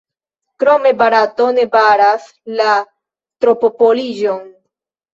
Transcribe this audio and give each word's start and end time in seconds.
Krome 0.63 0.93
Barato 1.01 1.51
ne 1.59 1.67
baras 1.77 2.27
la 2.57 2.75
tropopoliĝon. 2.85 4.45